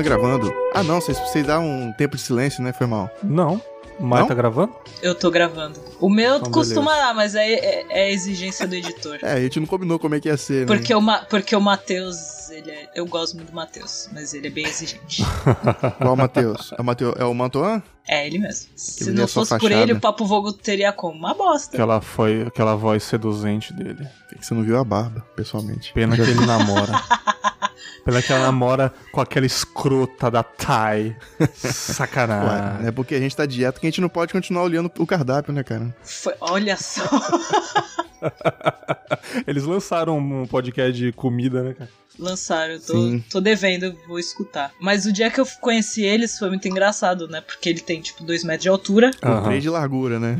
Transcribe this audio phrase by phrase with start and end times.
[0.00, 0.52] Renan gravando.
[0.74, 2.72] Ah, não, vocês, vocês dão um tempo de silêncio, né?
[2.72, 3.10] Foi mal.
[3.22, 3.60] Não.
[4.02, 4.72] Mas tá gravando?
[5.02, 5.78] Eu tô gravando.
[6.00, 9.18] O meu Então, costuma dar, mas é, é, é exigência do editor.
[9.20, 10.66] É, a gente não combinou como é que ia ser, né?
[10.66, 14.46] Porque o, Ma porque o Matheus, ele é- eu gosto muito do Matheus, mas ele
[14.46, 15.22] é bem exigente.
[16.00, 16.72] Qual o Matheus?
[16.78, 17.82] É o, Mateu, é o Mantoan?
[18.08, 18.70] É ele mesmo.
[18.74, 21.18] Se Ele é não só fosse por ele, o Papo Vogo teria como?
[21.18, 21.76] Uma bosta.
[21.76, 24.08] Aquela, foi, aquela voz seduzente dele.
[24.30, 25.92] Por que você não viu a barba, pessoalmente?
[25.92, 26.92] Pena que ele namora.
[28.04, 31.16] Pena que ela namora com aquela escrota da Thay.
[31.54, 32.82] Sacanagem.
[32.84, 35.06] Ué, é porque a gente tá dieta que a gente não pode continuar olhando o
[35.06, 35.94] cardápio, né, cara?
[36.02, 37.02] Foi- olha só.
[39.46, 41.90] Eles lançaram um podcast de comida, né, cara?
[42.18, 43.24] Lançaram, eu tô, Sim.
[43.30, 44.72] tô devendo, vou escutar.
[44.78, 47.40] Mas o dia que eu conheci eles foi muito engraçado, né?
[47.40, 49.10] Porque ele tem, tipo, dois metros de altura
[49.44, 50.38] três de largura, né?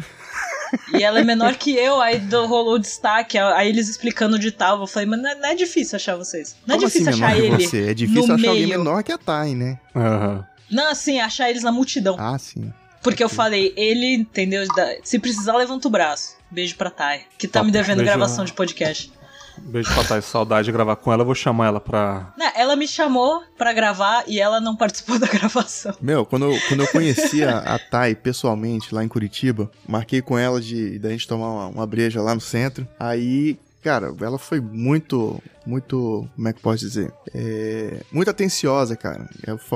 [0.99, 4.51] E ela é menor que eu, aí do- rolou o destaque, aí eles explicando de
[4.51, 4.81] tal.
[4.81, 6.57] Eu falei, mas não é, não é difícil achar vocês.
[6.67, 7.67] Não é Como difícil assim achar ele.
[7.67, 7.89] você?
[7.91, 8.79] É difícil no achar alguém meio.
[8.79, 9.79] menor que a Thay, né?
[9.95, 10.47] Aham.
[10.71, 12.17] Não, assim, achar eles na multidão.
[12.19, 12.73] Ah, sim.
[13.03, 14.63] Porque eu falei, ele, entendeu?
[15.03, 16.37] Se precisar, levanta o braço.
[16.51, 18.11] Beijo pra Thay, que tá Tá, me devendo beijo.
[18.13, 19.11] gravação de podcast.
[19.65, 21.23] Beijo pra Thay, saudade de gravar com ela.
[21.23, 22.33] Eu vou chamar ela pra.
[22.37, 25.95] Não, ela me chamou pra gravar e ela não participou da gravação.
[26.01, 30.39] Meu, quando eu, quando eu conheci a, a Thay pessoalmente lá em Curitiba, marquei com
[30.39, 32.87] ela de da gente tomar uma, uma breja lá no centro.
[32.99, 37.13] Aí, cara, ela foi muito, muito, como é que posso dizer?
[37.33, 39.29] É, muito atenciosa, cara.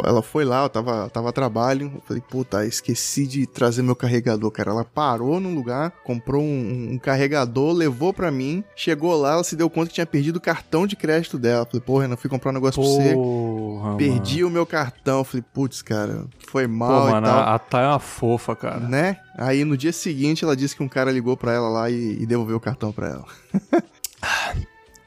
[0.04, 1.92] Ela foi lá, eu tava, tava a trabalho.
[1.94, 4.72] Eu falei, puta, esqueci de trazer meu carregador, cara.
[4.72, 8.64] Ela parou num lugar, comprou um, um carregador, levou pra mim.
[8.74, 11.62] Chegou lá, ela se deu conta que tinha perdido o cartão de crédito dela.
[11.62, 13.14] Eu falei, pô, Renan, fui comprar um negócio pra você.
[13.14, 15.18] Porra, Perdi o meu cartão.
[15.18, 18.80] Eu Falei, putz, cara, foi mal Pô, e mano, a Thay é uma fofa, cara.
[18.80, 19.18] Né?
[19.38, 22.26] Aí no dia seguinte ela disse que um cara ligou pra ela lá e, e
[22.26, 23.24] devolveu o cartão pra ela.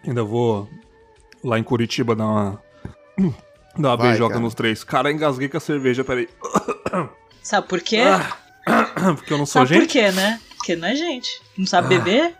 [0.07, 0.67] Ainda vou
[1.43, 2.61] lá em Curitiba dar uma.
[3.77, 4.43] dar uma Vai, beijoca cara.
[4.43, 4.83] nos três.
[4.83, 6.27] Cara, engasguei com a cerveja, peraí.
[7.43, 8.01] Sabe por quê?
[9.15, 9.91] Porque eu não sou Sabe por gente.
[9.91, 10.39] quê, né?
[10.57, 11.41] Porque não é gente.
[11.57, 12.35] Não sabe beber?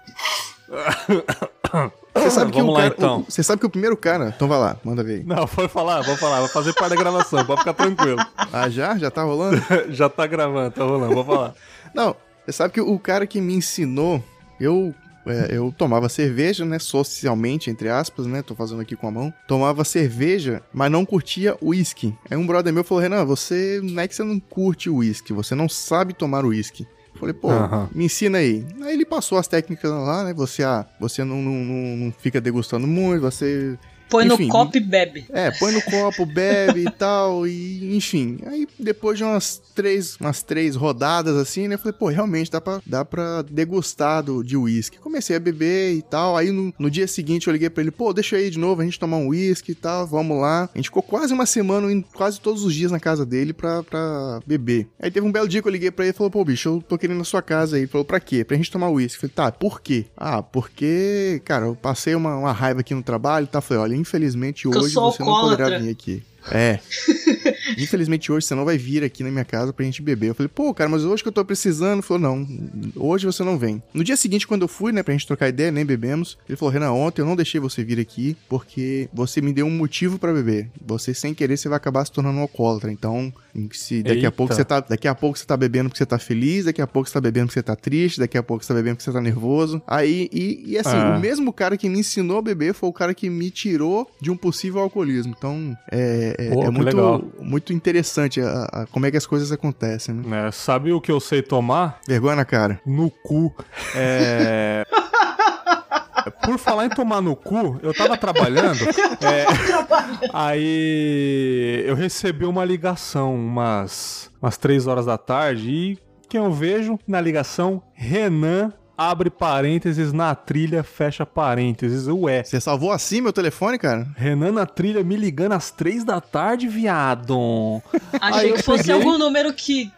[2.13, 3.19] Você sabe que Vamos o lá, cara, então.
[3.19, 5.19] o- você sabe que o primeiro cara, então vai lá, manda ver.
[5.19, 5.23] aí.
[5.23, 8.17] Não, pode falar, vou falar, vou fazer parte da gravação, pode ficar tranquilo.
[8.51, 8.97] Ah, já?
[8.97, 9.61] Já tá rolando?
[9.89, 11.53] Já tá gravando, tá rolando, vou falar.
[11.93, 14.21] Não, você sabe que o cara que me ensinou,
[14.59, 14.93] eu
[15.29, 19.33] é, eu tomava cerveja, né, socialmente, entre aspas, né, tô fazendo aqui com a mão.
[19.47, 22.13] Tomava cerveja, mas não curtia uísque.
[22.29, 25.55] Aí um brother meu falou, Renan, você não é que você não curte uísque, você
[25.55, 26.87] não sabe tomar uísque.
[27.19, 27.89] Falei, pô, Aham.
[27.93, 28.65] me ensina aí.
[28.81, 30.33] Aí ele passou as técnicas lá, né?
[30.35, 33.77] Você, ah, você não, não, não fica degustando muito, você
[34.09, 35.25] Põe Enfim, no copo e bebe.
[35.29, 38.39] é, põe no copo, bebe e tal, e enfim.
[38.45, 41.75] Aí depois de umas três, umas três rodadas assim, né?
[41.75, 44.97] Eu falei, pô, realmente dá pra, dá pra degustar do, de uísque.
[44.99, 46.37] Comecei a beber e tal.
[46.37, 48.85] Aí no, no dia seguinte eu liguei pra ele, pô, deixa aí de novo, a
[48.85, 50.69] gente tomar um uísque e tal, vamos lá.
[50.73, 53.83] A gente ficou quase uma semana indo quase todos os dias na casa dele pra,
[53.83, 54.87] pra beber.
[54.99, 56.81] Aí teve um belo dia que eu liguei pra ele e falou, pô, bicho, eu
[56.81, 57.81] tô querendo na sua casa aí.
[57.81, 58.43] Ele falou, pra quê?
[58.43, 59.19] Pra gente tomar uísque.
[59.19, 60.05] Falei, tá, por quê?
[60.15, 63.59] Ah, porque, cara, eu passei uma, uma raiva aqui no trabalho e tal.
[63.59, 66.23] Eu Falei, olha, infelizmente hoje você não poderá vir aqui.
[66.51, 66.79] É.
[67.77, 70.29] Infelizmente hoje você não vai vir aqui na minha casa pra gente beber.
[70.29, 71.93] Eu falei, pô, cara, mas hoje que eu tô precisando.
[71.97, 72.47] Ele falou, não,
[72.95, 73.81] hoje você não vem.
[73.93, 76.37] No dia seguinte, quando eu fui, né, pra gente trocar ideia, nem bebemos.
[76.47, 79.71] Ele falou, Renan, ontem eu não deixei você vir aqui porque você me deu um
[79.71, 80.69] motivo pra beber.
[80.85, 82.91] Você, sem querer, você vai acabar se tornando um alcoólatra.
[82.91, 83.33] Então,
[83.71, 84.27] se daqui Eita.
[84.27, 86.81] a pouco você tá, daqui a pouco você tá bebendo porque você tá feliz, daqui
[86.81, 88.95] a pouco você tá bebendo porque você tá triste, daqui a pouco você tá bebendo
[88.97, 89.81] porque você tá nervoso.
[89.87, 91.17] Aí, e, e assim, Ah.
[91.17, 94.31] o mesmo cara que me ensinou a beber foi o cara que me tirou de
[94.31, 95.33] um possível alcoolismo.
[95.37, 97.21] Então, é, é, Pô, é muito, legal.
[97.39, 100.47] muito interessante a- a- como é que as coisas acontecem, né?
[100.47, 101.99] É, sabe o que eu sei tomar?
[102.07, 102.79] Vergonha na cara.
[102.85, 103.53] No cu.
[103.95, 104.85] É.
[106.43, 108.79] Por falar em tomar no cu, eu tava trabalhando.
[109.21, 109.45] é,
[110.33, 115.97] Aí eu recebi uma ligação umas, umas três horas da tarde e
[116.29, 122.07] quem eu vejo na ligação, Renan abre parênteses na trilha, fecha parênteses.
[122.07, 122.43] Ué.
[122.43, 124.07] Você salvou assim meu telefone, cara?
[124.15, 127.81] Renan na trilha me ligando às três da tarde, viado.
[128.19, 129.91] Achei que fosse peguei- algum número que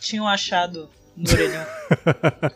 [0.00, 1.64] tinham achado no orelhão.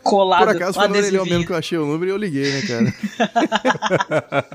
[0.03, 0.39] Colado.
[0.41, 2.63] Por acaso foi no orelhão mesmo que eu achei o número e eu liguei, né,
[2.63, 2.95] cara?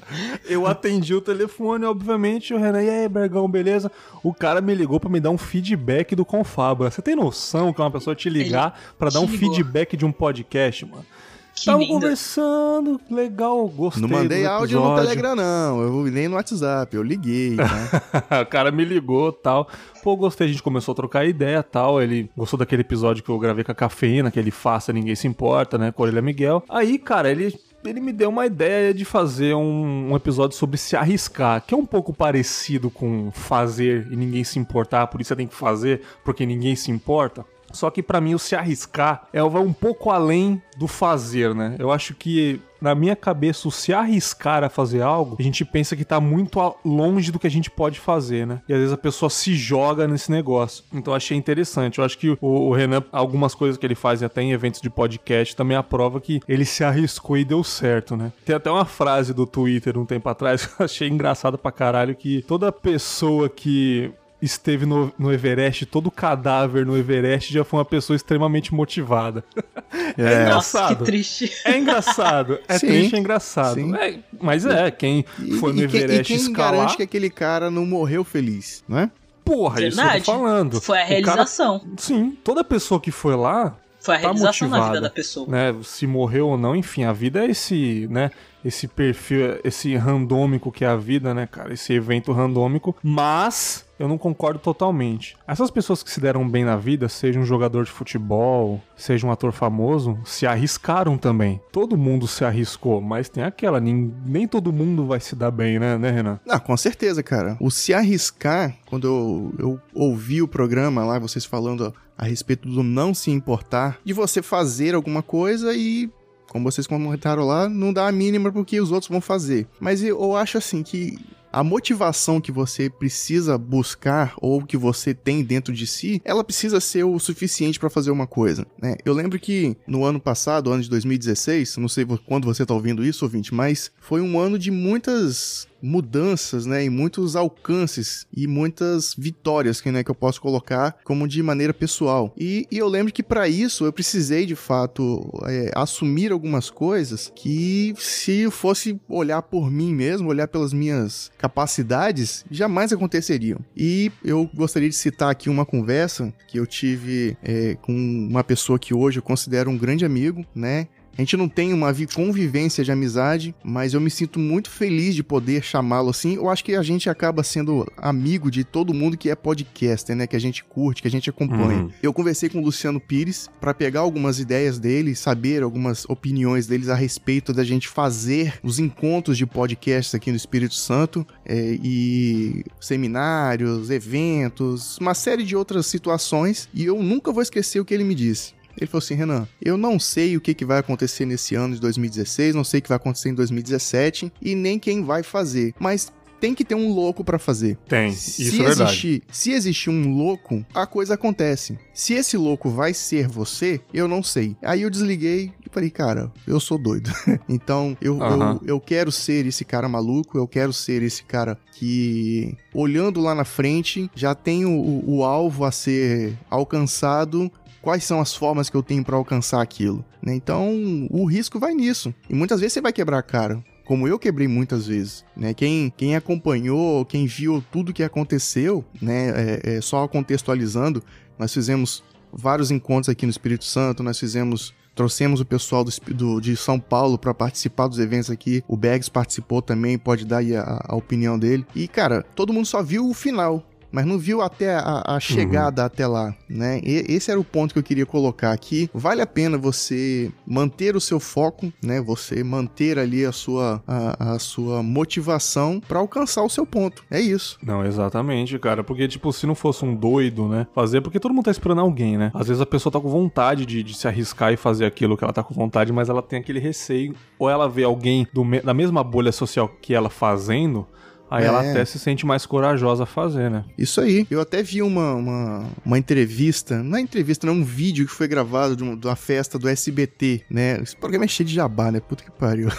[0.47, 3.91] Eu atendi o telefone, obviamente, o Renan, e aí, Bergão, beleza?
[4.21, 6.91] O cara me ligou pra me dar um feedback do Confabra.
[6.91, 9.53] Você tem noção que é uma pessoa te ligar pra dar um ligou.
[9.53, 11.05] feedback de um podcast, mano?
[11.55, 11.93] Que Tava lindo.
[11.93, 14.01] conversando, legal, gostei.
[14.01, 14.95] não mandei do áudio no.
[14.95, 15.81] Telegram, não.
[15.81, 16.95] Eu nem no WhatsApp.
[16.95, 18.41] Eu liguei, tá?
[18.41, 19.69] o cara me ligou tal.
[20.01, 22.01] Pô, gostei, a gente começou a trocar ideia tal.
[22.01, 25.27] Ele gostou daquele episódio que eu gravei com a cafeína, que ele faça, ninguém se
[25.27, 25.91] importa, né?
[25.91, 26.63] Com a Orelha Miguel.
[26.67, 27.55] Aí, cara, ele
[27.85, 31.77] ele me deu uma ideia de fazer um, um, episódio sobre se arriscar, que é
[31.77, 36.01] um pouco parecido com fazer e ninguém se importar, por isso você tem que fazer
[36.23, 37.45] porque ninguém se importa.
[37.73, 41.75] Só que para mim o se arriscar é um pouco além do fazer, né?
[41.79, 45.95] Eu acho que na minha cabeça o se arriscar a fazer algo, a gente pensa
[45.95, 48.61] que tá muito longe do que a gente pode fazer, né?
[48.67, 50.83] E às vezes a pessoa se joga nesse negócio.
[50.91, 51.99] Então achei interessante.
[51.99, 54.89] Eu acho que o, o Renan, algumas coisas que ele faz até em eventos de
[54.89, 58.33] podcast também aprova que ele se arriscou e deu certo, né?
[58.45, 62.13] Tem até uma frase do Twitter um tempo atrás que eu achei engraçada pra caralho
[62.13, 64.11] que toda pessoa que
[64.43, 69.43] esteve no, no Everest, todo cadáver no Everest já foi uma pessoa extremamente motivada.
[70.17, 70.89] É, é engraçado.
[70.89, 71.51] Nossa, que triste.
[71.63, 72.59] É engraçado.
[72.67, 72.87] É Sim.
[72.87, 73.95] triste, é engraçado.
[73.95, 75.23] É, mas é, quem
[75.59, 76.71] foi no e, Everest e quem escalar...
[76.71, 79.11] garante que aquele cara não morreu feliz, não é?
[79.45, 80.21] Porra, Verdade.
[80.21, 80.81] isso eu tô falando.
[80.81, 81.79] Foi a realização.
[81.79, 85.09] Cara, sim, toda pessoa que foi lá foi a tá realização motivada, na vida da
[85.09, 85.47] pessoa.
[85.47, 85.75] Né?
[85.83, 88.31] Se morreu ou não, enfim, a vida é esse, né?
[88.63, 91.73] Esse perfil, esse randômico que é a vida, né, cara?
[91.73, 92.95] Esse evento randômico.
[93.03, 95.37] Mas eu não concordo totalmente.
[95.47, 99.31] Essas pessoas que se deram bem na vida, seja um jogador de futebol, seja um
[99.31, 101.61] ator famoso, se arriscaram também.
[101.71, 105.79] Todo mundo se arriscou, mas tem aquela, nem, nem todo mundo vai se dar bem,
[105.79, 106.39] né, né, Renan?
[106.49, 107.57] Ah, com certeza, cara.
[107.59, 112.83] O se arriscar, quando eu, eu ouvi o programa lá, vocês falando a respeito do
[112.83, 116.09] não se importar, de você fazer alguma coisa e
[116.53, 119.67] como vocês comentaram lá, não dá a mínima porque os outros vão fazer.
[119.79, 121.17] Mas eu acho assim que
[121.51, 126.79] a motivação que você precisa buscar ou que você tem dentro de si, ela precisa
[126.79, 128.95] ser o suficiente para fazer uma coisa, né?
[129.03, 133.03] Eu lembro que no ano passado, ano de 2016, não sei quando você tá ouvindo
[133.03, 139.13] isso, ouvinte, mas foi um ano de muitas mudanças, né, e muitos alcances e muitas
[139.17, 142.33] vitórias que, né, que eu posso colocar como de maneira pessoal.
[142.37, 147.31] E, e eu lembro que para isso eu precisei de fato é, assumir algumas coisas
[147.35, 153.59] que se fosse olhar por mim mesmo, olhar pelas minhas capacidades, jamais aconteceriam.
[153.75, 158.79] E eu gostaria de citar aqui uma conversa que eu tive é, com uma pessoa
[158.79, 160.87] que hoje eu considero um grande amigo, né?
[161.17, 165.23] A gente não tem uma convivência de amizade, mas eu me sinto muito feliz de
[165.23, 166.35] poder chamá-lo assim.
[166.35, 170.25] Eu acho que a gente acaba sendo amigo de todo mundo que é podcaster, né?
[170.25, 171.83] Que a gente curte, que a gente acompanha.
[171.83, 171.91] Uhum.
[172.01, 176.89] Eu conversei com o Luciano Pires para pegar algumas ideias dele, saber algumas opiniões deles
[176.89, 182.65] a respeito da gente fazer os encontros de podcasts aqui no Espírito Santo é, e
[182.79, 186.67] seminários, eventos, uma série de outras situações.
[186.73, 188.53] E eu nunca vou esquecer o que ele me disse.
[188.77, 191.81] Ele falou assim: Renan, eu não sei o que, que vai acontecer nesse ano de
[191.81, 196.11] 2016, não sei o que vai acontecer em 2017 e nem quem vai fazer, mas
[196.43, 197.77] tem que ter um louco para fazer.
[197.87, 199.23] Tem, se isso é verdade.
[199.31, 201.79] Se existir um louco, a coisa acontece.
[201.93, 204.53] Se esse louco vai ser você, eu não sei.
[204.61, 207.09] Aí eu desliguei e falei, cara, eu sou doido.
[207.47, 208.59] então eu, uhum.
[208.61, 213.33] eu, eu quero ser esse cara maluco, eu quero ser esse cara que, olhando lá
[213.33, 217.49] na frente, já tem o, o alvo a ser alcançado
[217.83, 220.03] quais são as formas que eu tenho para alcançar aquilo.
[220.21, 220.33] Né?
[220.33, 222.15] Então, o risco vai nisso.
[222.29, 223.63] E muitas vezes você vai quebrar cara.
[223.85, 225.53] Como eu quebrei muitas vezes, né?
[225.53, 229.33] Quem, quem acompanhou, quem viu tudo que aconteceu, né?
[229.35, 231.03] É, é, só contextualizando,
[231.37, 236.39] nós fizemos vários encontros aqui no Espírito Santo, nós fizemos trouxemos o pessoal do, do
[236.39, 238.63] de São Paulo para participar dos eventos aqui.
[238.67, 241.65] O Bags participou também, pode dar aí a, a, opinião dele.
[241.75, 245.83] E, cara, todo mundo só viu o final mas não viu até a, a chegada
[245.83, 245.85] uhum.
[245.85, 246.81] até lá, né?
[246.83, 248.89] E, esse era o ponto que eu queria colocar aqui.
[248.91, 252.01] Vale a pena você manter o seu foco, né?
[252.01, 257.03] Você manter ali a sua, a, a sua motivação para alcançar o seu ponto.
[257.11, 257.59] É isso.
[257.61, 258.83] Não, exatamente, cara.
[258.83, 260.65] Porque, tipo, se não fosse um doido, né?
[260.73, 262.31] Fazer, porque todo mundo tá esperando alguém, né?
[262.33, 265.23] Às vezes a pessoa tá com vontade de, de se arriscar e fazer aquilo que
[265.23, 267.13] ela tá com vontade, mas ela tem aquele receio.
[267.37, 270.87] Ou ela vê alguém do, da mesma bolha social que ela fazendo
[271.33, 271.47] Aí é.
[271.47, 273.65] ela até se sente mais corajosa a fazer, né?
[273.75, 274.27] Isso aí.
[274.29, 278.11] Eu até vi uma, uma, uma entrevista, não é entrevista, não, é um vídeo que
[278.11, 280.79] foi gravado de uma, de uma festa do SBT, né?
[280.79, 281.99] Esse programa é cheio de jabá, né?
[281.99, 282.69] Puta que pariu.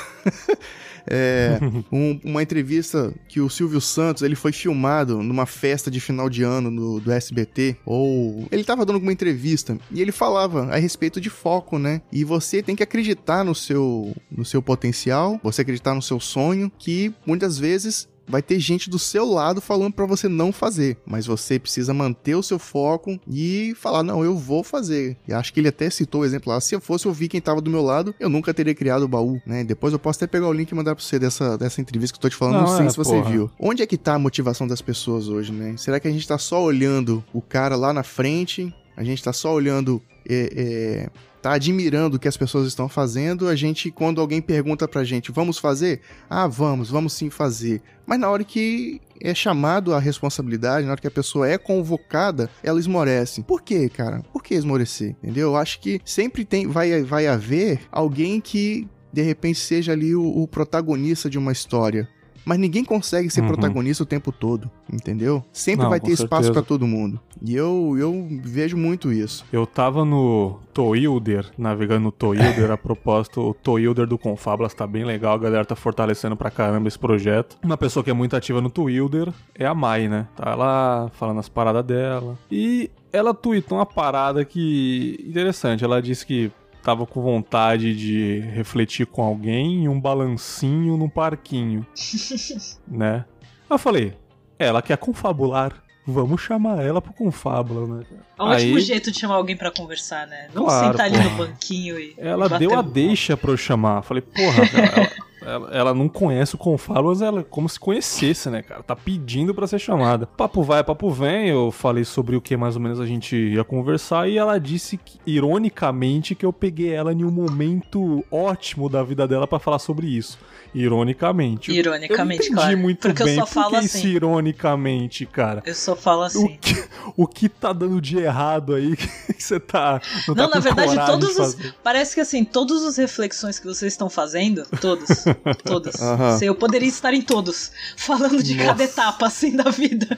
[1.07, 1.59] É,
[1.93, 6.43] um, uma entrevista que o Silvio Santos ele foi filmado numa festa de final de
[6.43, 11.21] ano do, do SBT ou ele tava dando alguma entrevista e ele falava a respeito
[11.21, 12.01] de foco, né?
[12.11, 16.73] E você tem que acreditar no seu no seu potencial, você acreditar no seu sonho,
[16.79, 21.26] que muitas vezes vai ter gente do seu lado falando para você não fazer, mas
[21.26, 25.16] você precisa manter o seu foco e falar não, eu vou fazer.
[25.26, 27.61] E acho que ele até citou o exemplo lá, se eu fosse ouvir quem tava
[27.61, 29.64] do meu lado, eu nunca teria criado o baú, né?
[29.64, 32.19] Depois eu posso até pegar o link e mandar para você dessa, dessa entrevista que
[32.19, 33.31] eu tô te falando, não, não sei é, se você porra.
[33.31, 33.50] viu.
[33.59, 35.75] Onde é que tá a motivação das pessoas hoje, né?
[35.76, 38.75] Será que a gente tá só olhando o cara lá na frente?
[38.97, 41.11] A gente tá só olhando é, é,
[41.45, 45.31] tá admirando o que as pessoas estão fazendo, a gente, quando alguém pergunta pra gente,
[45.31, 46.01] vamos fazer?
[46.29, 47.83] Ah, vamos, vamos sim fazer.
[48.07, 52.49] Mas na hora que é chamado a responsabilidade, na hora que a pessoa é convocada,
[52.63, 53.43] ela esmorece.
[53.43, 54.23] Por quê, cara?
[54.33, 55.11] Por que esmorecer?
[55.23, 55.51] Entendeu?
[55.51, 60.27] Eu acho que sempre tem, vai, vai haver alguém que de repente seja ali o,
[60.27, 62.09] o protagonista de uma história.
[62.45, 63.49] Mas ninguém consegue ser Uhum.
[63.49, 65.43] protagonista o tempo todo, entendeu?
[65.53, 67.19] Sempre Não, vai ter espaço pra todo mundo.
[67.43, 69.45] E eu, eu vejo muito isso.
[69.53, 75.05] Eu tava no Toilder, navegando no Toilder, a propósito, o Toilder do Confablas tá bem
[75.05, 77.57] legal, a galera tá fortalecendo pra caramba esse projeto.
[77.63, 80.27] Uma pessoa que é muito ativa no Toilder é a Mai, né?
[80.37, 82.39] Tá lá falando as paradas dela.
[82.51, 86.51] E ela tweetou uma parada que interessante, ela disse que
[86.85, 91.87] tava com vontade de refletir com alguém em um balancinho no parquinho,
[92.87, 93.25] né?
[93.69, 94.14] Eu falei,
[94.59, 95.83] ela quer confabular.
[96.07, 98.05] Vamos chamar ela pro confábula, né?
[98.38, 100.49] É um ótimo Aí- jeito de chamar alguém pra conversar, né?
[100.55, 101.25] Não Claro, sentar ali pô.
[101.31, 102.14] no banquinho e.
[102.19, 104.03] Ela e bater deu a um deixa pra eu chamar.
[104.03, 105.11] Falei, porra, cara, ela,
[105.45, 108.83] ela- ela não conhece o Confalo, mas ela é como se conhecesse, né, cara?
[108.83, 110.27] Tá pedindo pra ser chamada.
[110.27, 111.49] Papo vai, papo vem.
[111.49, 114.97] Eu falei sobre o que mais ou menos a gente ia conversar e ela disse,
[114.97, 119.79] que, ironicamente, que eu peguei ela em um momento ótimo da vida dela pra falar
[119.79, 120.39] sobre isso.
[120.75, 121.71] Ironicamente.
[121.71, 122.79] Eu- Ironicamente, eu não entendi claro.
[122.79, 123.35] muito Porque eu bem.
[123.37, 123.87] só Por falo que assim.
[123.99, 125.63] isso ironicamente, cara?
[125.65, 126.59] Eu só falo O assim.
[126.61, 126.85] que,
[127.17, 130.01] o que tá dando de errado aí que você tá.
[130.29, 131.57] Não, Não, tá na verdade, todos os.
[131.83, 135.25] Parece que assim, todas as reflexões que vocês estão fazendo, todas,
[135.64, 136.00] todas.
[136.00, 136.38] Aham.
[136.43, 138.85] Eu poderia estar em todos, falando de cada Nossa.
[138.85, 140.17] etapa, assim, da vida.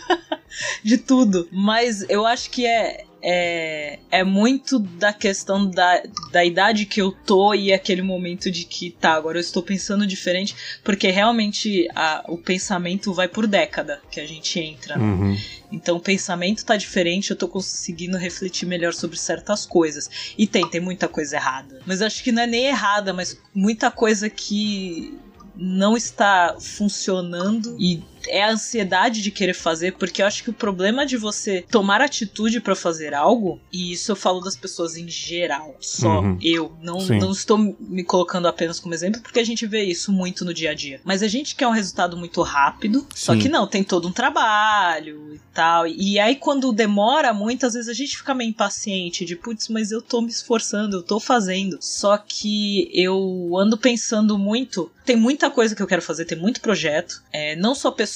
[0.82, 1.48] de tudo.
[1.50, 3.04] Mas eu acho que é.
[3.26, 8.64] É, é muito da questão da, da idade que eu tô e aquele momento de
[8.64, 10.54] que, tá, agora eu estou pensando diferente,
[10.84, 14.98] porque realmente a- o pensamento vai por década que a gente entra.
[14.98, 15.34] Uhum.
[15.72, 20.10] Então o pensamento tá diferente, eu tô conseguindo refletir melhor sobre certas coisas.
[20.36, 21.80] E tem, tem muita coisa errada.
[21.86, 25.18] Mas acho que não é nem errada, mas muita coisa que
[25.56, 30.54] não está funcionando e é a ansiedade de querer fazer, porque eu acho que o
[30.54, 35.08] problema de você tomar atitude pra fazer algo, e isso eu falo das pessoas em
[35.08, 36.38] geral, só Uhum.
[36.42, 37.18] eu, não, Sim.
[37.18, 40.70] não estou me colocando apenas como exemplo, porque a gente vê isso muito no dia
[40.70, 41.00] a dia.
[41.04, 43.38] Mas a gente quer um resultado muito rápido, só Sim.
[43.40, 45.86] que não, tem todo um trabalho e tal.
[45.86, 49.90] E aí, quando demora muito, às vezes a gente fica meio impaciente de, putz, mas
[49.90, 51.78] eu tô me esforçando, eu tô fazendo.
[51.80, 54.90] Só que eu ando pensando muito.
[55.04, 57.22] Tem muita coisa que eu quero fazer, tem muito projeto.
[57.32, 58.13] É, não só pessoal,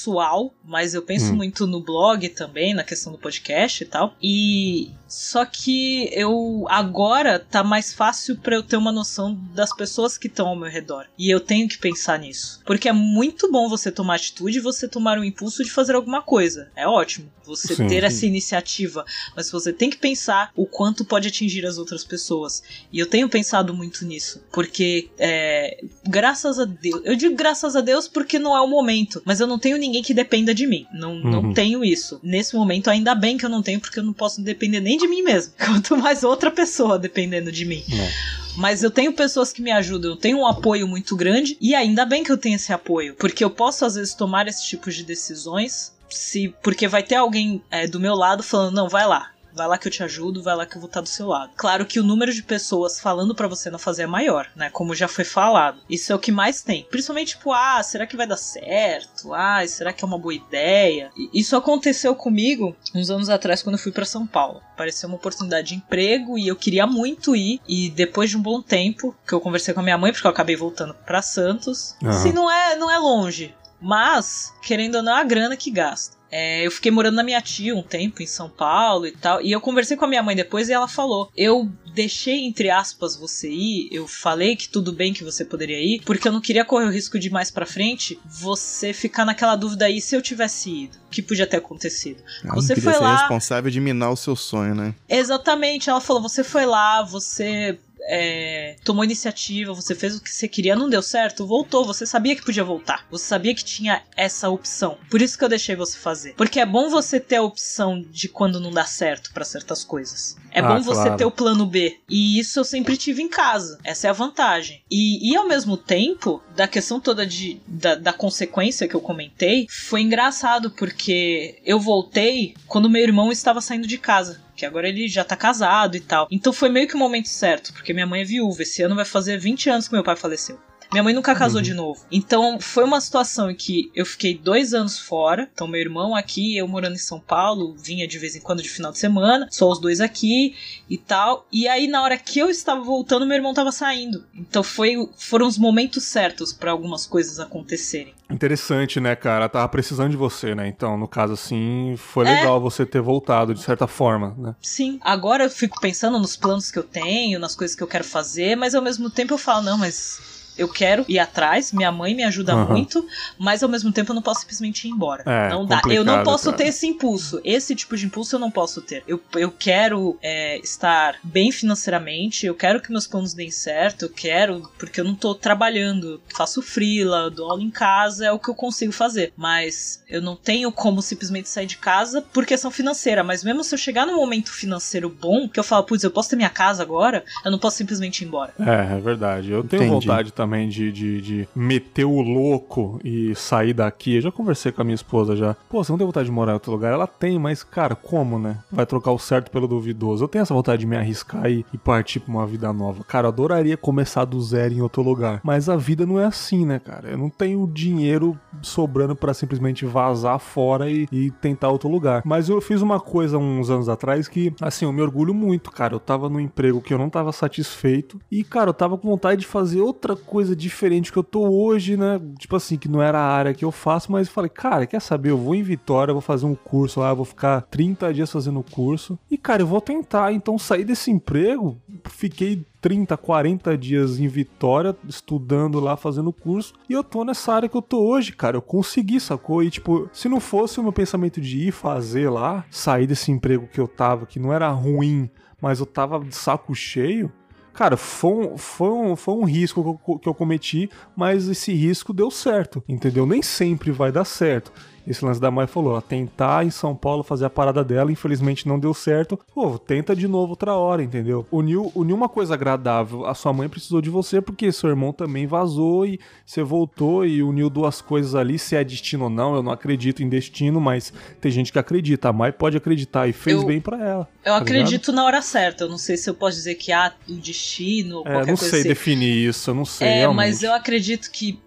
[0.64, 1.36] mas eu penso Hum.
[1.36, 4.14] muito no blog também, na questão do podcast e tal.
[4.22, 10.18] E só que eu agora tá mais fácil pra eu ter uma noção das pessoas
[10.18, 11.06] que estão ao meu redor.
[11.18, 12.60] E eu tenho que pensar nisso.
[12.66, 16.22] Porque é muito bom você tomar atitude e você tomar o impulso de fazer alguma
[16.22, 16.70] coisa.
[16.76, 17.86] É ótimo você Sim.
[17.88, 19.04] ter essa iniciativa.
[19.34, 22.62] Mas você tem que pensar o quanto pode atingir as outras pessoas.
[22.92, 24.42] E eu tenho pensado muito nisso.
[24.52, 27.00] Porque, é, graças a Deus.
[27.04, 29.22] Eu digo graças a Deus porque não é o momento.
[29.24, 30.86] Mas eu não tenho ninguém que dependa de mim.
[30.92, 31.54] Não, não Uhum.
[31.54, 32.20] tenho isso.
[32.22, 35.08] Nesse momento, ainda bem que eu não tenho, porque eu não posso depender nem de
[35.08, 35.54] mim mesmo.
[35.64, 37.82] Quanto mais outra pessoa dependendo de mim.
[37.90, 38.38] É.
[38.56, 42.04] Mas eu tenho pessoas que me ajudam, eu tenho um apoio muito grande e ainda
[42.04, 45.04] bem que eu tenho esse apoio, porque eu posso às vezes tomar esse tipo de
[45.04, 49.30] decisões, se porque vai ter alguém é, do meu lado falando não, vai lá.
[49.58, 51.50] Vai lá que eu te ajudo, vai lá que eu vou estar do seu lado.
[51.56, 54.70] Claro que o número de pessoas falando pra você não fazer é maior, né?
[54.70, 55.80] Como já foi falado.
[55.90, 56.86] Isso é o que mais tem.
[56.88, 59.34] Principalmente, tipo, ah, será que vai dar certo?
[59.34, 61.10] Ah, será que é uma boa ideia?
[61.16, 64.62] E Isso aconteceu comigo uns anos atrás quando eu fui pra São Paulo.
[64.76, 67.60] Pareceu uma oportunidade de emprego e eu queria muito ir.
[67.66, 70.30] E depois de um bom tempo que eu conversei com a minha mãe, porque eu
[70.30, 71.96] acabei voltando pra Santos.
[72.00, 72.10] Aham.
[72.10, 73.52] Assim, não é, não é longe.
[73.80, 76.16] Mas, querendo ou não, é a grana que gasta.
[76.30, 79.40] É, eu fiquei morando na minha tia um tempo em São Paulo e tal.
[79.40, 83.16] E eu conversei com a minha mãe depois e ela falou: Eu deixei, entre aspas,
[83.16, 83.88] você ir.
[83.90, 86.90] Eu falei que tudo bem que você poderia ir, porque eu não queria correr o
[86.90, 90.98] risco de mais pra frente você ficar naquela dúvida aí se eu tivesse ido.
[91.06, 92.22] O que podia ter acontecido.
[92.44, 94.94] Ela Você não foi ser lá- responsável de minar o seu sonho, né?
[95.08, 97.78] Exatamente, ela falou: você foi lá, você
[98.10, 102.34] é, tomou iniciativa, você fez o que você queria, não deu certo, voltou, você sabia
[102.34, 104.96] que podia voltar, você sabia que tinha essa opção.
[105.10, 106.34] Por isso que eu deixei você fazer.
[106.34, 110.36] Porque é bom você ter a opção de quando não dá certo pra certas coisas.
[110.50, 111.16] É Ah, bom você claro.
[111.18, 111.98] ter o plano B.
[112.08, 113.78] E isso eu sempre tive em casa.
[113.84, 114.82] Essa é a vantagem.
[114.90, 119.66] E, e ao mesmo tempo, da questão toda de, da, da consequência que eu comentei,
[119.68, 124.40] foi engraçado porque eu voltei quando meu irmão estava saindo de casa.
[124.58, 126.26] Que agora ele já tá casado e tal.
[126.32, 128.62] Então foi meio que o momento certo, porque minha mãe é viúva.
[128.62, 130.58] Esse ano vai fazer 20 anos que meu pai faleceu.
[130.90, 131.62] Minha mãe nunca casou uhum.
[131.62, 132.04] de novo.
[132.10, 135.48] Então foi uma situação em que eu fiquei dois anos fora.
[135.52, 138.68] Então meu irmão aqui, eu morando em São Paulo, vinha de vez em quando de
[138.68, 140.54] final de semana, só os dois aqui
[140.88, 141.46] e tal.
[141.52, 144.24] E aí na hora que eu estava voltando, meu irmão estava saindo.
[144.34, 148.14] Então foi, foram os momentos certos para algumas coisas acontecerem.
[148.30, 149.48] Interessante, né, cara?
[149.48, 150.68] tava precisando de você, né?
[150.68, 152.34] Então, no caso assim, foi é.
[152.34, 154.54] legal você ter voltado de certa forma, né?
[154.60, 154.98] Sim.
[155.00, 158.54] Agora eu fico pensando nos planos que eu tenho, nas coisas que eu quero fazer,
[158.54, 162.24] mas ao mesmo tempo eu falo, não, mas eu quero ir atrás, minha mãe me
[162.24, 162.68] ajuda uhum.
[162.68, 163.06] muito,
[163.38, 165.22] mas ao mesmo tempo eu não posso simplesmente ir embora.
[165.24, 165.80] É, não dá.
[165.88, 166.56] Eu não posso cara.
[166.56, 167.40] ter esse impulso.
[167.44, 169.04] Esse tipo de impulso eu não posso ter.
[169.06, 174.10] Eu, eu quero é, estar bem financeiramente, eu quero que meus planos deem certo, eu
[174.10, 178.48] quero, porque eu não tô trabalhando, faço freela, dou aula em casa, é o que
[178.48, 179.32] eu consigo fazer.
[179.36, 183.22] Mas eu não tenho como simplesmente sair de casa por questão financeira.
[183.22, 186.30] Mas mesmo se eu chegar num momento financeiro bom, que eu falo, putz, eu posso
[186.30, 188.52] ter minha casa agora, eu não posso simplesmente ir embora.
[188.58, 189.50] É, é verdade.
[189.52, 190.06] Eu tenho Entendi.
[190.06, 194.14] vontade também também de, de, de, meter o louco e sair daqui.
[194.14, 195.54] Eu já conversei com a minha esposa já.
[195.68, 196.90] Pô, você não tem vontade de morar em outro lugar?
[196.90, 198.58] Ela tem, mas, cara, como, né?
[198.72, 200.24] Vai trocar o certo pelo duvidoso.
[200.24, 203.04] Eu tenho essa vontade de me arriscar e, e partir pra uma vida nova.
[203.04, 205.40] Cara, eu adoraria começar do zero em outro lugar.
[205.44, 207.10] Mas a vida não é assim, né, cara?
[207.10, 212.22] Eu não tenho dinheiro sobrando para simplesmente vazar fora e, e tentar outro lugar.
[212.24, 215.94] Mas eu fiz uma coisa uns anos atrás que, assim, eu me orgulho muito, cara.
[215.94, 219.42] Eu tava num emprego que eu não tava satisfeito e, cara, eu tava com vontade
[219.42, 222.20] de fazer outra coisa coisa diferente que eu tô hoje, né?
[222.38, 225.30] Tipo assim, que não era a área que eu faço, mas falei, cara, quer saber?
[225.30, 228.62] Eu vou em Vitória, vou fazer um curso lá, vou ficar 30 dias fazendo o
[228.62, 229.18] curso.
[229.28, 230.32] E, cara, eu vou tentar.
[230.32, 231.76] Então, sair desse emprego,
[232.08, 237.68] fiquei 30, 40 dias em Vitória, estudando lá, fazendo curso, e eu tô nessa área
[237.68, 238.56] que eu tô hoje, cara.
[238.56, 239.60] Eu consegui, sacou?
[239.60, 243.66] E, tipo, se não fosse o meu pensamento de ir fazer lá, sair desse emprego
[243.66, 245.28] que eu tava, que não era ruim,
[245.60, 247.32] mas eu tava de saco cheio,
[247.78, 251.72] Cara, foi um, foi um, foi um risco que eu, que eu cometi, mas esse
[251.72, 253.24] risco deu certo, entendeu?
[253.24, 254.72] Nem sempre vai dar certo
[255.08, 258.68] esse lance da mãe falou, ó, tentar em São Paulo fazer a parada dela, infelizmente
[258.68, 259.38] não deu certo.
[259.54, 261.46] Pô, tenta de novo outra hora, entendeu?
[261.50, 263.24] Uniu, uniu uma coisa agradável.
[263.24, 267.42] A sua mãe precisou de você porque seu irmão também vazou e você voltou e
[267.42, 268.58] uniu duas coisas ali.
[268.58, 272.28] Se é destino ou não, eu não acredito em destino, mas tem gente que acredita.
[272.28, 274.28] A mãe pode acreditar e fez eu, bem para ela.
[274.44, 275.16] Eu tá acredito ligado?
[275.16, 275.84] na hora certa.
[275.84, 278.88] Eu não sei se eu posso dizer que há o destino, é, não sei assim.
[278.88, 280.06] definir isso, eu não sei.
[280.06, 280.36] É, realmente.
[280.36, 281.58] mas eu acredito que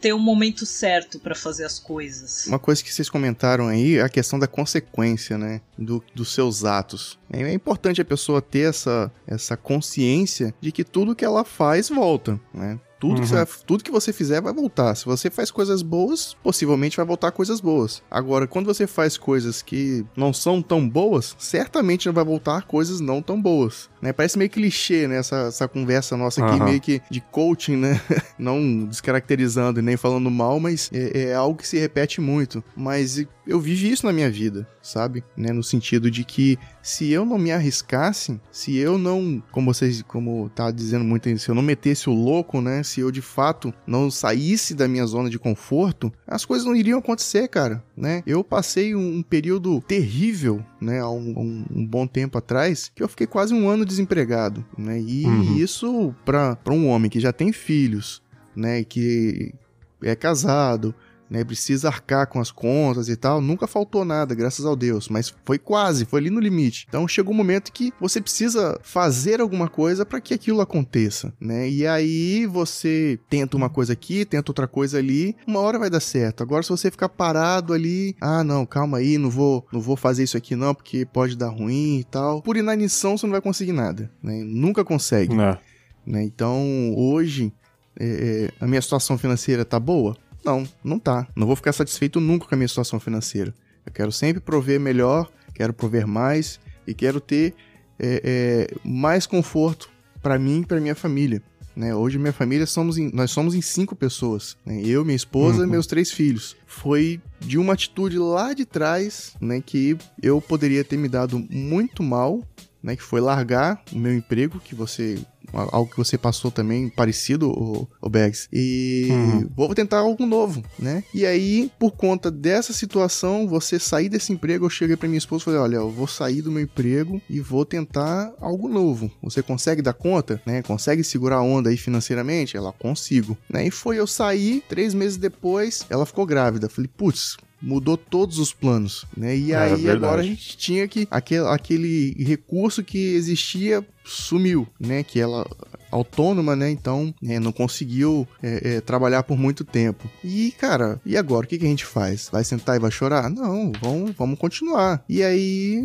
[0.00, 2.46] ter um momento certo para fazer as coisas.
[2.46, 5.60] Uma coisa que vocês comentaram aí é a questão da consequência, né?
[5.78, 7.18] Do, dos seus atos.
[7.32, 11.88] É, é importante a pessoa ter essa, essa consciência de que tudo que ela faz
[11.88, 12.78] volta, né?
[13.00, 13.20] Tudo, uhum.
[13.22, 14.94] que você, tudo que você fizer vai voltar.
[14.94, 18.02] Se você faz coisas boas, possivelmente vai voltar coisas boas.
[18.10, 23.00] Agora, quando você faz coisas que não são tão boas, certamente não vai voltar coisas
[23.00, 23.88] não tão boas.
[24.02, 24.12] Né?
[24.12, 25.16] Parece meio clichê, né?
[25.16, 26.64] Essa, essa conversa nossa aqui, uhum.
[26.64, 28.00] meio que de coaching, né?
[28.38, 32.62] não descaracterizando e nem falando mal, mas é, é algo que se repete muito.
[32.76, 35.24] Mas eu vivi isso na minha vida, sabe?
[35.36, 35.52] Né?
[35.52, 40.48] No sentido de que se eu não me arriscasse, se eu não, como vocês, como
[40.50, 42.82] tá dizendo muito, se eu não metesse o louco, né?
[42.90, 46.98] Se eu de fato não saísse da minha zona de conforto, as coisas não iriam
[46.98, 48.22] acontecer, cara, né?
[48.26, 50.98] Eu passei um, um período terrível, né?
[50.98, 55.00] Há um, um, um, bom tempo atrás, que eu fiquei quase um ano desempregado, né?
[55.00, 55.56] E uhum.
[55.56, 58.20] isso para um homem que já tem filhos,
[58.56, 58.82] né?
[58.82, 59.54] Que
[60.02, 60.92] é casado,
[61.30, 65.32] né, precisa arcar com as contas e tal, nunca faltou nada, graças ao Deus, mas
[65.44, 66.86] foi quase, foi ali no limite.
[66.88, 71.68] Então chegou um momento que você precisa fazer alguma coisa para que aquilo aconteça, né?
[71.68, 76.00] E aí você tenta uma coisa aqui, tenta outra coisa ali, uma hora vai dar
[76.00, 76.42] certo.
[76.42, 80.24] Agora se você ficar parado ali, ah, não, calma aí, não vou, não vou fazer
[80.24, 82.42] isso aqui não, porque pode dar ruim e tal.
[82.42, 84.42] Por inanição você não vai conseguir nada, né?
[84.44, 85.34] Nunca consegue.
[85.34, 85.56] Não.
[86.04, 86.24] Né?
[86.24, 87.52] Então, hoje
[87.98, 90.16] é, é a minha situação financeira tá boa?
[90.44, 91.26] Não, não tá.
[91.36, 93.54] Não vou ficar satisfeito nunca com a minha situação financeira.
[93.84, 97.54] Eu quero sempre prover melhor, quero prover mais e quero ter
[97.98, 99.90] é, é, mais conforto
[100.22, 101.42] para mim e para minha família.
[101.74, 101.94] Né?
[101.94, 104.82] Hoje minha família somos em, nós somos em cinco pessoas, né?
[104.84, 105.64] eu, minha esposa uhum.
[105.64, 106.56] e meus três filhos.
[106.66, 112.02] Foi de uma atitude lá de trás, né, que eu poderia ter me dado muito
[112.02, 112.46] mal,
[112.82, 115.18] né, que foi largar o meu emprego que você
[115.52, 118.48] algo que você passou também parecido, o, o Bags.
[118.52, 119.48] E uhum.
[119.56, 121.02] vou tentar algo novo, né?
[121.14, 125.42] E aí, por conta dessa situação, você sair desse emprego, eu cheguei para minha esposa
[125.42, 129.10] e falei: olha, eu vou sair do meu emprego e vou tentar algo novo.
[129.22, 130.62] Você consegue dar conta, né?
[130.62, 132.56] Consegue segurar a onda aí financeiramente?
[132.56, 133.66] Ela consigo, né?
[133.66, 136.68] E foi eu sair, três meses depois, ela ficou grávida.
[136.68, 139.36] Falei, putz, mudou todos os planos, né?
[139.36, 144.66] E é, aí é agora a gente tinha que aquele, aquele recurso que existia sumiu,
[144.78, 145.02] né?
[145.02, 145.46] Que ela
[145.90, 146.70] autônoma, né?
[146.70, 150.08] Então é, não conseguiu é, é, trabalhar por muito tempo.
[150.24, 151.44] E, cara, e agora?
[151.44, 152.28] O que, que a gente faz?
[152.30, 153.28] Vai sentar e vai chorar?
[153.28, 155.04] Não, vamos, vamos continuar.
[155.08, 155.82] E aí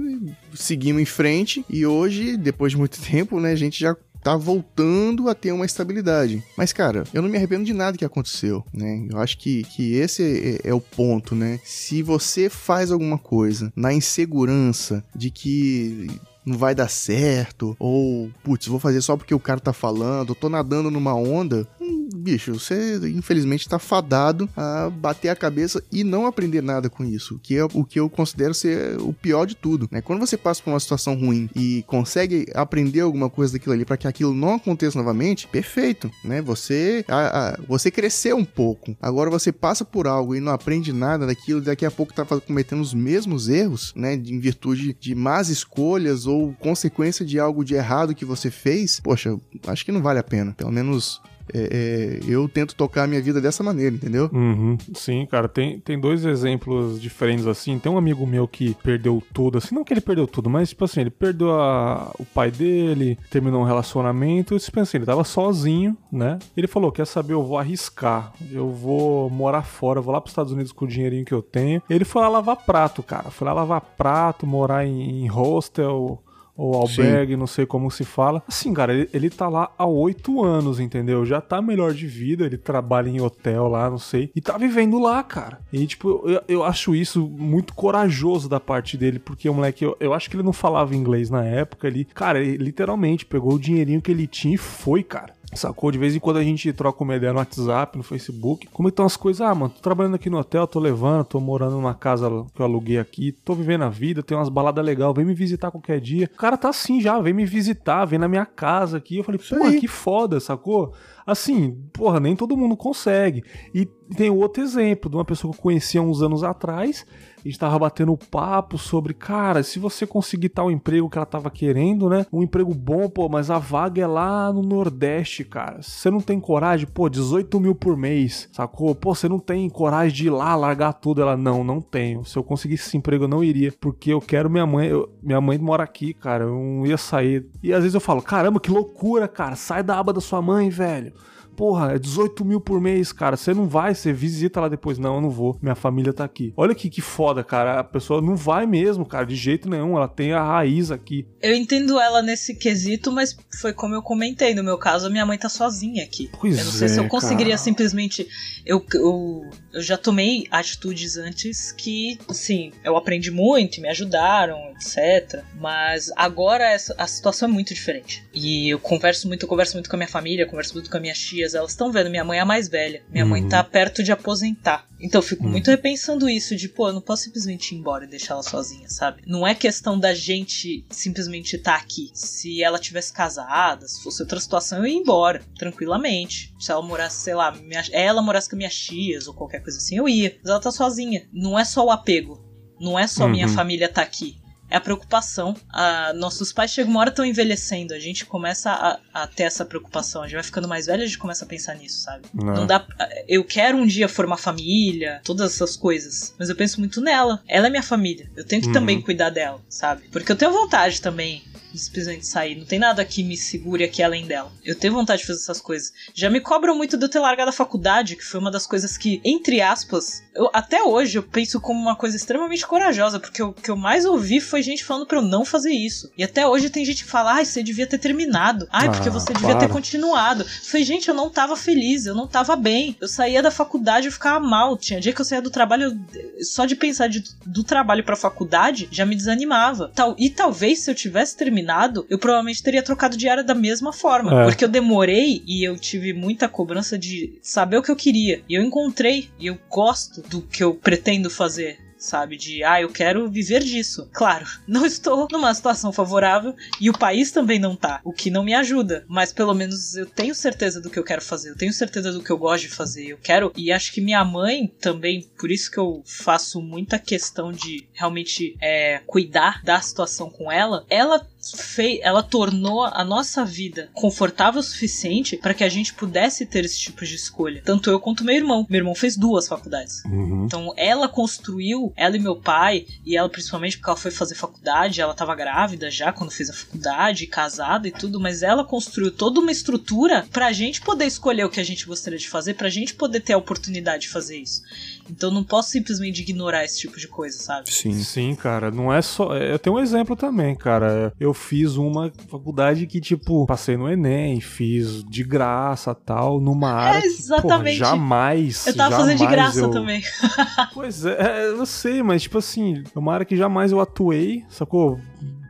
[0.53, 5.29] seguimos em frente e hoje, depois de muito tempo, né, a gente já tá voltando
[5.29, 6.43] a ter uma estabilidade.
[6.57, 9.05] Mas, cara, eu não me arrependo de nada que aconteceu, né?
[9.07, 11.59] Eu acho que, que esse é, é o ponto, né?
[11.63, 16.07] Se você faz alguma coisa na insegurança de que
[16.45, 20.35] não vai dar certo, ou, putz, vou fazer só porque o cara tá falando, eu
[20.35, 26.03] tô nadando numa onda, hum, bicho, você infelizmente tá fadado a bater a cabeça e
[26.03, 29.55] não aprender nada com isso, que é o que eu considero ser o pior de
[29.55, 30.01] tudo, né?
[30.01, 33.97] Quando você passa por uma situação ruim e consegue aprender alguma coisa daquilo ali para
[33.97, 36.41] que aquilo não aconteça novamente, perfeito, né?
[36.41, 38.95] Você a, a, você cresceu um pouco.
[39.01, 42.81] Agora você passa por algo e não aprende nada daquilo, daqui a pouco tá cometendo
[42.81, 47.75] os mesmos erros, né, em virtude de más escolhas ou ou consequência de algo de
[47.75, 50.53] errado que você fez, poxa, acho que não vale a pena.
[50.53, 51.21] Pelo menos
[51.53, 54.29] é, é, eu tento tocar a minha vida dessa maneira, entendeu?
[54.33, 54.77] Uhum.
[54.93, 57.77] Sim, cara, tem, tem dois exemplos diferentes assim.
[57.77, 60.85] Tem um amigo meu que perdeu tudo, assim, não que ele perdeu tudo, mas tipo
[60.85, 65.23] assim, ele perdeu a, o pai dele, terminou um relacionamento, e pensa assim, ele tava
[65.23, 66.39] sozinho, né?
[66.55, 70.51] Ele falou: quer saber, eu vou arriscar, eu vou morar fora, vou lá pros Estados
[70.51, 71.81] Unidos com o dinheirinho que eu tenho.
[71.89, 73.29] Ele foi lá lavar prato, cara.
[73.29, 76.21] Foi lá lavar prato, morar em, em hostel,
[76.55, 77.39] ou albergue, Sim.
[77.39, 78.41] não sei como se fala.
[78.47, 81.25] Assim, cara, ele, ele tá lá há oito anos, entendeu?
[81.25, 84.99] Já tá melhor de vida, ele trabalha em hotel lá, não sei, e tá vivendo
[84.99, 85.59] lá, cara.
[85.71, 89.97] E, tipo, eu, eu acho isso muito corajoso da parte dele, porque o moleque, eu,
[89.99, 93.59] eu acho que ele não falava inglês na época, ele, cara, ele literalmente pegou o
[93.59, 95.33] dinheirinho que ele tinha e foi, cara.
[95.55, 95.91] Sacou?
[95.91, 98.67] De vez em quando a gente troca uma ideia no WhatsApp, no Facebook.
[98.67, 99.41] Como estão as coisas?
[99.41, 102.65] Ah, mano, tô trabalhando aqui no hotel, tô levando, tô morando numa casa que eu
[102.65, 106.29] aluguei aqui, tô vivendo a vida, tem umas baladas legais, vem me visitar qualquer dia.
[106.33, 109.17] O cara tá assim já, vem me visitar, vem na minha casa aqui.
[109.17, 110.93] Eu falei, pô, que foda, sacou?
[111.25, 113.43] Assim, porra, nem todo mundo consegue.
[113.73, 113.85] E
[114.15, 117.05] tem outro exemplo de uma pessoa que eu conhecia uns anos atrás
[117.45, 121.51] a gente tava batendo papo sobre, cara, se você conseguir tal emprego que ela tava
[121.51, 122.25] querendo, né?
[122.33, 125.79] Um emprego bom, pô, mas a vaga é lá no Nordeste, cara.
[125.79, 128.95] Você não tem coragem, pô, 18 mil por mês, sacou?
[128.95, 131.21] Pô, você não tem coragem de ir lá largar tudo.
[131.21, 132.25] Ela, não, não tenho.
[132.25, 134.87] Se eu conseguisse esse emprego, eu não iria, porque eu quero minha mãe.
[134.87, 136.45] Eu, minha mãe mora aqui, cara.
[136.45, 137.45] Eu não ia sair.
[137.61, 139.55] E às vezes eu falo, caramba, que loucura, cara.
[139.55, 141.13] Sai da aba da sua mãe, velho
[141.55, 143.37] porra, é 18 mil por mês, cara.
[143.37, 144.97] Você não vai, você visita lá depois.
[144.97, 145.57] Não, eu não vou.
[145.61, 146.53] Minha família tá aqui.
[146.57, 147.79] Olha aqui que foda, cara.
[147.79, 149.95] A pessoa não vai mesmo, cara, de jeito nenhum.
[149.95, 151.25] Ela tem a raiz aqui.
[151.41, 154.53] Eu entendo ela nesse quesito, mas foi como eu comentei.
[154.53, 156.29] No meu caso, a minha mãe tá sozinha aqui.
[156.39, 157.63] Pois eu não sei é, se eu conseguiria cara.
[157.63, 158.27] simplesmente.
[158.65, 165.43] Eu, eu, eu já tomei atitudes antes que, assim, eu aprendi muito, me ajudaram, etc.
[165.59, 168.23] Mas agora essa, a situação é muito diferente.
[168.33, 170.99] E eu converso muito, eu converso muito com a minha família, converso muito com a
[170.99, 173.03] minha tia elas estão vendo, minha mãe é a mais velha.
[173.11, 173.29] Minha Uhum.
[173.31, 174.87] mãe tá perto de aposentar.
[174.99, 175.51] Então eu fico Uhum.
[175.51, 178.89] muito repensando isso, de, pô, eu não posso simplesmente ir embora e deixar ela sozinha,
[178.89, 179.21] sabe?
[179.27, 182.09] Não é questão da gente simplesmente estar aqui.
[182.13, 186.53] Se ela tivesse casada, se fosse outra situação, eu ia embora, tranquilamente.
[186.59, 189.97] Se ela morasse, sei lá, minha, ela morasse com minhas tias ou qualquer coisa assim,
[189.97, 190.35] eu ia.
[190.41, 191.27] Mas ela tá sozinha.
[191.31, 192.41] Não é só o apego.
[192.79, 193.53] Não é só minha Uhum.
[193.53, 194.37] família tá aqui
[194.75, 195.55] é a preocupação.
[195.71, 199.63] Ah, nossos pais chegam uma hora estão envelhecendo, a gente começa a, a ter essa
[199.63, 200.21] preocupação.
[200.21, 202.25] A gente vai ficando mais velho, a gente começa a pensar nisso, sabe?
[202.33, 202.53] Não.
[202.53, 202.85] Não dá.
[203.27, 206.33] Eu quero um dia formar família, todas essas coisas.
[206.37, 207.41] Mas eu penso muito nela.
[207.47, 208.29] Ela é minha família.
[208.35, 208.73] Eu tenho que Uhum.
[208.73, 210.07] também cuidar dela, sabe?
[210.11, 211.43] Porque eu tenho vontade também
[211.77, 212.55] simplesmente sair.
[212.55, 214.51] Não tem nada que me segure aqui além dela.
[214.63, 215.91] Eu tenho vontade de fazer essas coisas.
[216.13, 218.97] Já me cobram muito de eu ter largado a faculdade, que foi uma das coisas
[218.97, 223.53] que, entre aspas, eu, até hoje eu penso como uma coisa extremamente corajosa, porque o
[223.53, 226.11] que eu mais ouvi foi gente falando pra eu não fazer isso.
[226.17, 228.67] E até hoje tem gente que fala, ai, você devia ter terminado.
[228.71, 230.43] Ai, porque Ah, você devia ter continuado.
[230.43, 232.95] Eu Falei, gente, eu não tava feliz, eu não tava bem.
[232.99, 234.77] Eu saía da faculdade e ficava mal.
[234.77, 235.83] Tinha dia que eu saía do trabalho,
[236.13, 239.91] eu- só de pensar de- do trabalho pra faculdade, já me desanimava.
[239.95, 241.64] Tal, e talvez se eu tivesse terminado,
[242.09, 244.41] eu provavelmente teria trocado de área da mesma forma.
[244.41, 244.45] É.
[244.45, 248.41] Porque eu demorei e eu tive muita cobrança de saber o que eu queria.
[248.47, 251.85] E eu encontrei, e eu gosto do que eu pretendo fazer.
[251.97, 254.07] Sabe, de ah, eu quero viver disso.
[254.13, 258.43] Claro, não estou numa situação favorável e o país também não tá, o que não
[258.43, 259.05] me ajuda.
[259.07, 262.21] Mas pelo menos eu tenho certeza do que eu quero fazer, eu tenho certeza do
[262.21, 263.07] que eu gosto de fazer.
[263.07, 267.51] Eu quero, e acho que minha mãe também, por isso que eu faço muita questão
[267.51, 270.85] de realmente é, cuidar da situação com ela.
[270.89, 276.45] Ela fei ela tornou a nossa vida confortável o suficiente para que a gente pudesse
[276.45, 277.61] ter esse tipo de escolha.
[277.63, 278.65] Tanto eu quanto meu irmão.
[278.69, 280.03] Meu irmão fez duas faculdades.
[280.05, 280.45] Uhum.
[280.45, 285.01] Então ela construiu, ela e meu pai, e ela principalmente porque ela foi fazer faculdade,
[285.01, 289.39] ela tava grávida já quando fez a faculdade, casada e tudo, mas ela construiu toda
[289.39, 292.95] uma estrutura pra gente poder escolher o que a gente gostaria de fazer, pra gente
[292.95, 294.61] poder ter a oportunidade de fazer isso.
[295.09, 297.71] Então não posso simplesmente ignorar esse tipo de coisa, sabe?
[297.71, 297.93] Sim.
[297.93, 299.35] Sim, cara, não é só.
[299.37, 301.13] Eu tenho um exemplo também, cara.
[301.19, 307.01] Eu fiz uma faculdade que, tipo, passei no Enem, fiz de graça tal, numa área.
[307.01, 307.77] que, porra, exatamente.
[307.77, 308.67] jamais.
[308.67, 310.01] Eu tava fazendo de jamais graça eu- também.
[310.73, 314.99] Pois é, eu sei, mas, tipo assim, é uma área que jamais eu atuei, sacou?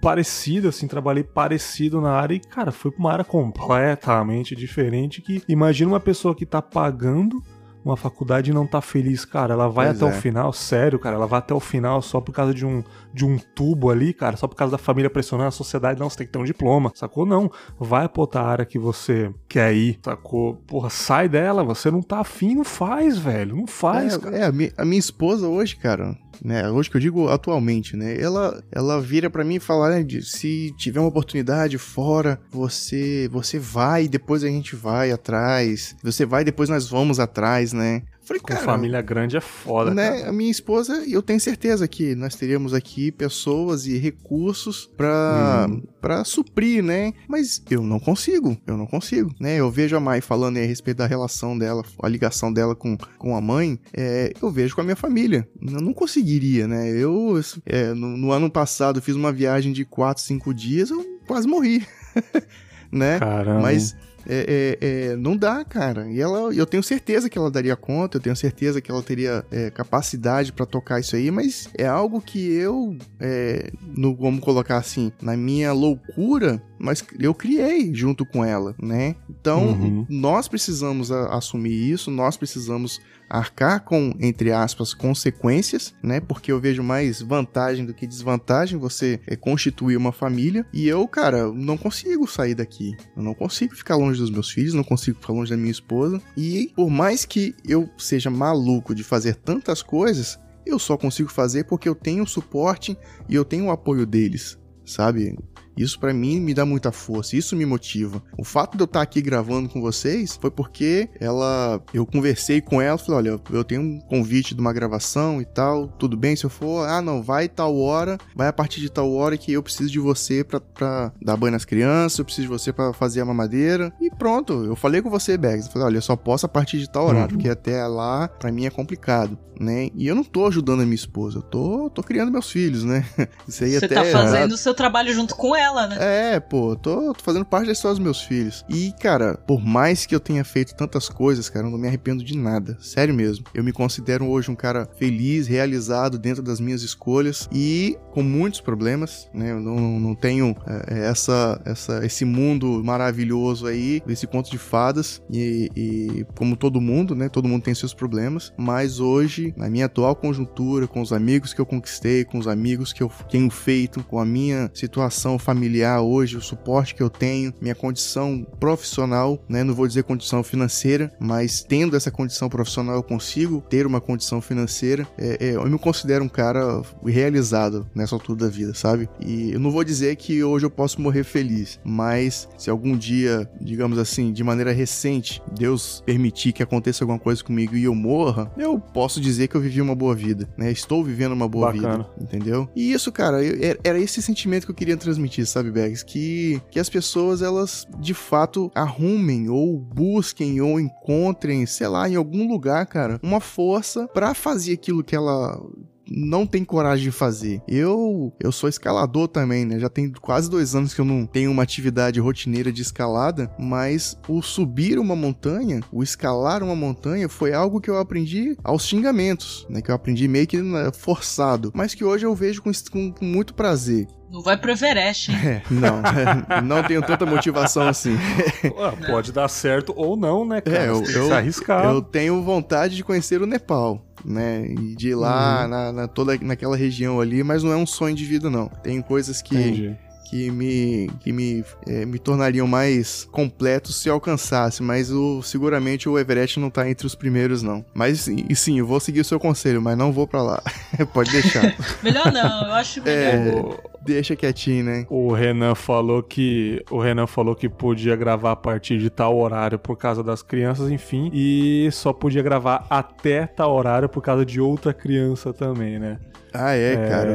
[0.01, 5.41] Parecido, assim, trabalhei parecido na área e, cara, foi pra uma área completamente diferente que
[5.47, 7.41] imagina uma pessoa que tá pagando
[7.85, 10.17] uma faculdade não tá feliz, cara, ela vai Pois até é.
[10.17, 13.23] o final, sério, cara, ela vai até o final só por causa de um, de
[13.23, 16.25] um tubo ali, cara, só por causa da família pressionando a sociedade, não, você tem
[16.25, 17.27] que ter um diploma, sacou?
[17.27, 20.55] Não, vai pra outra área que você quer ir, sacou?
[20.65, 24.35] Porra, sai dela, você não tá afim, não faz, velho, não faz, é, cara.
[24.35, 26.69] é, a, a minha esposa hoje, cara, né?
[26.69, 28.19] Hoje que eu digo atualmente, né?
[28.19, 30.05] Ela, ela vira pra mim e fala, né?
[30.21, 35.95] Se tiver uma oportunidade fora, você, você vai, depois a gente vai atrás.
[36.03, 38.03] Você vai, depois nós vamos atrás, né?
[38.25, 40.29] Falei, Com cara, família grande é foda, né, cara.
[40.29, 45.83] a minha esposa, eu tenho certeza que nós teríamos aqui pessoas e recursos pra Uhum.
[46.01, 47.13] para suprir, né?
[47.27, 49.57] Mas eu não consigo, eu não consigo, né?
[49.59, 52.97] Eu vejo a Mai falando aí a respeito da relação dela, a ligação dela com,
[53.17, 55.47] com a mãe, é, eu vejo com a minha família.
[55.61, 56.89] Eu não conseguiria, né?
[56.89, 61.47] Eu, é, no, no ano passado, fiz uma viagem de 4, 5 dias, eu quase
[61.47, 61.85] morri,
[62.95, 63.19] né?
[63.19, 63.61] Caramba.
[63.61, 63.95] Mas
[64.27, 66.09] é, é, é, não dá, cara.
[66.09, 69.45] E ela, eu tenho certeza que ela daria conta, eu tenho certeza que ela teria
[69.51, 74.77] é, capacidade pra tocar isso aí, mas é algo que eu, é, no, vamos colocar
[74.77, 79.15] assim, na minha loucura, mas eu criei junto com ela, né?
[79.29, 80.05] Então, Uhum.
[80.09, 86.19] nós precisamos a- assumir isso, nós precisamos arcar com, entre aspas, consequências, né?
[86.19, 90.65] Porque eu vejo mais vantagem do que desvantagem você é, constituir uma família.
[90.73, 92.95] E eu, cara, não consigo sair daqui.
[93.15, 96.21] Eu não consigo ficar longe dos meus filhos, não consigo ficar longe da minha esposa.
[96.37, 101.65] E por mais que eu seja maluco de fazer tantas coisas, eu só consigo fazer
[101.65, 102.97] porque eu tenho o suporte
[103.29, 105.37] e eu tenho o apoio deles, sabe?
[105.77, 108.21] Isso pra mim me dá muita força, isso me motiva.
[108.37, 112.81] O fato de eu estar aqui gravando com vocês foi porque ela, eu conversei com
[112.81, 116.45] ela, falei, olha, eu tenho um convite de uma gravação e tal, tudo bem se
[116.45, 116.87] eu for?
[116.87, 119.99] Ah, não, vai tal hora, vai a partir de tal hora que eu preciso de
[119.99, 123.91] você pra, pra dar banho nas crianças, eu preciso de você pra fazer a mamadeira.
[123.99, 126.79] E pronto, eu falei com você, Bags, eu falei, olha, eu só posso a partir
[126.79, 127.37] de tal horário, Uhum.
[127.37, 129.89] porque até lá pra mim é complicado, né?
[129.95, 133.05] E eu não tô ajudando a minha esposa, eu tô, tô criando meus filhos, né?
[133.47, 136.35] Isso aí Você até tá fazendo o seu trabalho junto com ela, né?
[136.35, 138.65] é, pô, tô, tô fazendo parte da história dos meus filhos.
[138.69, 142.23] E, cara, por mais que eu tenha feito tantas coisas, cara, eu não me arrependo
[142.23, 142.77] de nada.
[142.79, 143.45] Sério mesmo.
[143.53, 148.61] Eu me considero hoje um cara feliz, realizado dentro das minhas escolhas e com muitos
[148.61, 149.51] problemas, né?
[149.51, 155.21] Eu não, não tenho é, essa, essa, esse mundo maravilhoso aí, desse conto de fadas.
[155.31, 157.29] E, e como todo mundo, né?
[157.29, 158.53] Todo mundo tem seus problemas.
[158.57, 162.93] Mas hoje, na minha atual conjuntura, com os amigos que eu conquistei, com os amigos
[162.93, 165.54] que eu tenho feito, com a minha situação familiar
[166.01, 169.63] hoje, o suporte que eu tenho, minha condição profissional, né?
[169.63, 174.41] Não vou dizer condição financeira, mas tendo essa condição profissional, eu consigo ter uma condição
[174.41, 175.07] financeira.
[175.17, 179.09] É, é, eu me considero um cara realizado nessa altura da vida, sabe?
[179.19, 183.49] E eu não vou dizer que hoje eu posso morrer feliz, mas se algum dia,
[183.61, 188.51] digamos assim, de maneira recente, Deus permitir que aconteça alguma coisa comigo e eu morra,
[188.57, 190.71] eu posso dizer que eu vivi uma boa vida, né?
[190.71, 191.97] Estou vivendo uma boa Bacana.
[191.97, 192.69] vida, entendeu?
[192.75, 196.03] E isso, cara, eu- era- era esse sentimento que eu queria transmitir, sabe, Bags?
[196.03, 202.15] Que, que as pessoas, elas de fato arrumem ou busquem ou encontrem, sei lá, em
[202.15, 205.59] algum lugar, cara, uma força pra fazer aquilo que ela
[206.09, 207.61] não tem coragem de fazer.
[207.67, 209.79] Eu eu sou escalador também, né?
[209.79, 214.17] Já tem quase dois anos que eu não tenho uma atividade rotineira de escalada, mas
[214.27, 219.65] o subir uma montanha, o escalar uma montanha, foi algo que eu aprendi aos xingamentos,
[219.69, 219.81] né?
[219.81, 223.25] Que eu aprendi meio que né, forçado, mas que hoje eu vejo com, com- com
[223.25, 224.07] muito prazer.
[224.31, 225.37] Não vai pro Everest, hein?
[225.45, 226.01] É, não,
[226.61, 228.15] não tenho tanta motivação assim.
[229.07, 230.77] Pode dar certo ou não, né, cara?
[230.77, 231.85] É, eu- Você tem que eu- se arriscar.
[231.85, 234.65] Eu tenho vontade de conhecer o Nepal, né?
[234.67, 235.69] E de ir lá Uhum.
[235.69, 238.67] na, na- toda naquela região ali, mas não é um sonho de vida, não.
[238.67, 239.95] Tem coisas que, Entendi.
[240.29, 246.17] que me, que me, é, me tornariam mais completos se alcançasse, mas o, seguramente o
[246.17, 247.85] Everest não tá entre os primeiros, não.
[247.93, 250.63] Mas sim, e sim, eu vou seguir o seu conselho, mas não vou pra lá.
[251.13, 251.75] Pode deixar.
[252.03, 253.13] Melhor não, eu acho melhor.
[253.17, 255.05] É, Deixa quietinho, né?
[255.09, 259.79] O Renan falou que o Renan falou que podia gravar a partir de tal horário
[259.79, 264.61] por causa das crianças, enfim, e só podia gravar até tal horário por causa de
[264.61, 266.19] outra criança também, né?
[266.53, 267.31] Ah, é, cara.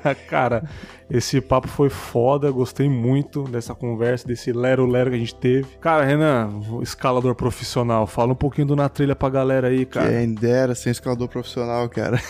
[0.00, 0.14] É...
[0.28, 0.64] cara,
[1.14, 5.68] esse papo foi foda, gostei muito dessa conversa, desse lero-lero que a gente teve.
[5.80, 10.10] Cara, Renan, escalador profissional, fala um pouquinho do Na Trilha pra galera aí, cara.
[10.10, 12.20] Quem dera sem escalador profissional, cara.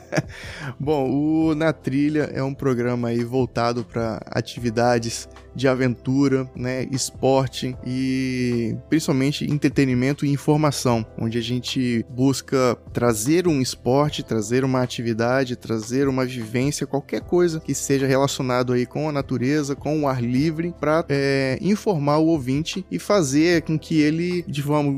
[0.80, 7.76] Bom, o Na Trilha é um programa aí voltado para atividades de aventura, né, esporte
[7.86, 15.56] e principalmente entretenimento e informação, onde a gente busca trazer um esporte, trazer uma atividade,
[15.56, 20.22] trazer uma vivência, qualquer coisa que seja relacionado aí com a natureza, com o ar
[20.22, 24.44] livre, para é, informar o ouvinte e fazer com que ele,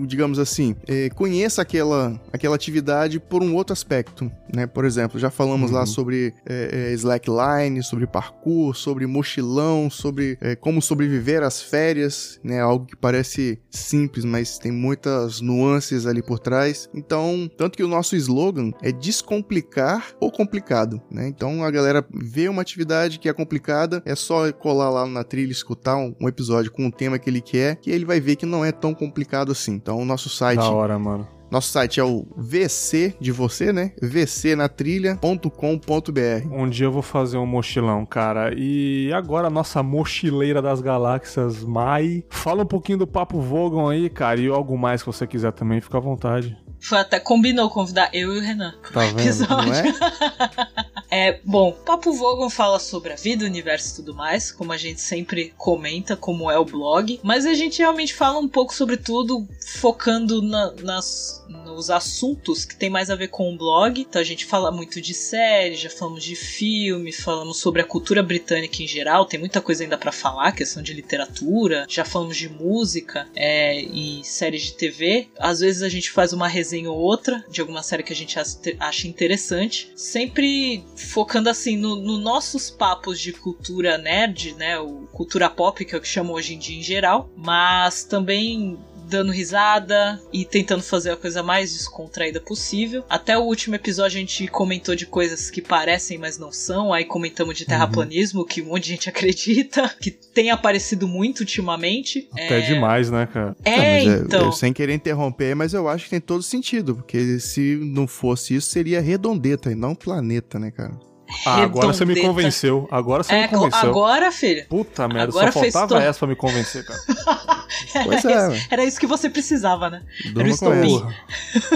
[0.06, 4.66] digamos assim, é, conheça aquela, aquela atividade por um outro aspecto, né?
[4.66, 5.76] Por exemplo, já falamos uhum.
[5.76, 12.38] lá sobre é, é, slackline, sobre parkour, sobre mochilão, sobre é, como sobreviver às férias,
[12.42, 12.60] né?
[12.60, 16.88] Algo que parece simples, mas tem muitas nuances ali por trás.
[16.94, 21.26] Então, tanto que o nosso slogan é descomplicar ou complicado, né?
[21.26, 25.50] Então a galera vê uma atividade que é complicada, é só colar lá na trilha,
[25.50, 28.46] escutar um, um episódio com o tema que ele quer, que ele vai ver que
[28.46, 29.72] não é tão complicado assim.
[29.72, 31.35] Então o nosso site da hora, mano.
[31.50, 33.92] Nosso site é o VC de você, né?
[34.02, 36.46] vcnatrilha.com.br.
[36.50, 38.52] Um dia eu vou fazer um mochilão, cara.
[38.56, 42.24] E agora a nossa mochileira das galáxias, Mai.
[42.30, 44.40] Fala um pouquinho do Papo Vogon aí, cara.
[44.40, 46.56] E algo mais que você quiser também, fica à vontade.
[46.80, 49.72] Foi até combinou convidar eu e o Renan tá episódio.
[49.72, 50.86] Vendo, é?
[51.16, 54.76] é, bom, Papo Vogon fala sobre a vida, o universo e tudo mais, como a
[54.76, 58.98] gente sempre comenta, como é o blog, mas a gente realmente fala um pouco sobre
[58.98, 59.48] tudo,
[59.80, 64.00] focando na, nas nos assuntos que tem mais a ver com o blog.
[64.00, 68.22] Então a gente fala muito de série, já falamos de filme, falamos sobre a cultura
[68.22, 69.26] britânica em geral.
[69.26, 71.86] Tem muita coisa ainda para falar, questão de literatura.
[71.88, 75.28] Já falamos de música é, e séries de TV.
[75.38, 78.38] Às vezes a gente faz uma resenha ou outra de alguma série que a gente
[78.38, 79.92] acha interessante.
[79.94, 84.78] Sempre focando assim nos no nossos papos de cultura nerd, né?
[84.78, 87.30] O cultura pop, que é o que chamam hoje em dia em geral.
[87.36, 93.04] Mas também dando risada e tentando fazer a coisa mais descontraída possível.
[93.08, 96.92] Até o último episódio a gente comentou de coisas que parecem, mas não são.
[96.92, 98.46] Aí comentamos de terraplanismo, uhum.
[98.46, 102.28] que um monte de gente acredita, que tem aparecido muito ultimamente.
[102.32, 102.66] Até é...
[102.66, 103.56] demais, né, cara?
[103.64, 104.40] É, é então.
[104.40, 108.06] Eu, eu, sem querer interromper, mas eu acho que tem todo sentido, porque se não
[108.06, 111.05] fosse isso, seria redondeta e não planeta, né, cara?
[111.44, 112.88] Ah, agora você me convenceu.
[112.90, 113.90] Agora você é, me convenceu.
[113.90, 114.66] Agora, filho.
[114.68, 117.00] Puta merda, agora só faltava essa pra me convencer, cara.
[118.04, 118.56] pois é.
[118.56, 120.02] Isso, era isso que você precisava, né?
[120.32, 121.12] Durma era o